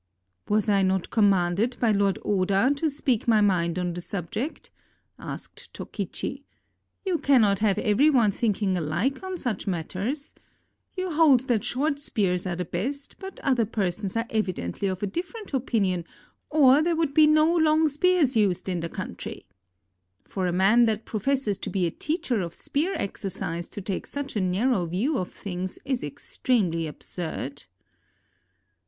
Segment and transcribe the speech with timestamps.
[0.49, 4.71] "Was I not commanded by Lord Oda to speak my mind on the subject?"
[5.19, 6.43] asked Tokichi.
[7.05, 10.33] "You cannot have every one thinking alike on such matters.
[10.97, 15.05] You hold that short spears are the best, but other persons are evidently of a
[15.05, 16.05] different opinion
[16.49, 19.45] or there would be no long spears used in the country.
[20.25, 24.07] For a man that pro fesses to be a teacher of spear exercise to take
[24.07, 27.65] such a narrow view of things is extremely absurd."